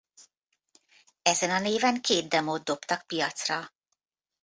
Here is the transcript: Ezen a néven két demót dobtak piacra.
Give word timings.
Ezen 1.21 1.49
a 1.49 1.59
néven 1.59 2.01
két 2.01 2.27
demót 2.29 2.63
dobtak 2.63 3.07
piacra. 3.07 3.73